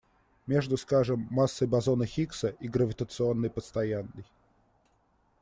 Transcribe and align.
Между, 0.47 0.77
скажем, 0.77 1.27
массой 1.29 1.67
бозона 1.67 2.07
Хиггса 2.07 2.47
и 2.59 2.67
гравитационной 2.67 3.51
постоянной. 3.51 4.25